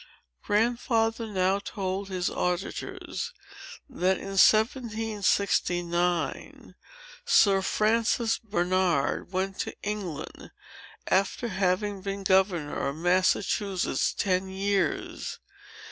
Grandfather 0.41 1.27
now 1.27 1.59
told 1.59 2.09
his 2.09 2.27
auditors, 2.27 3.31
that, 3.87 4.17
in 4.17 4.29
1769, 4.29 6.73
Sir 7.23 7.61
Francis 7.61 8.39
Bernard 8.39 9.31
went 9.31 9.59
to 9.59 9.75
England, 9.83 10.49
after 11.05 11.49
having 11.49 12.01
been 12.01 12.23
governor 12.23 12.87
of 12.87 12.95
Massachusetts 12.95 14.11
ten 14.15 14.49
years. 14.49 15.37